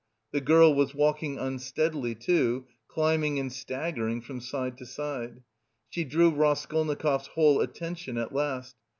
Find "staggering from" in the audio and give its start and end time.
3.53-4.41